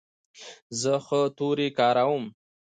زه 0.81 0.93
ښه 1.05 1.21
توري 1.37 1.67
کاروم. 1.79 2.25